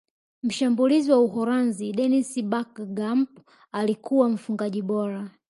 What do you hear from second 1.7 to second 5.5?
dennis berkgamp alikuwa mfungaji bora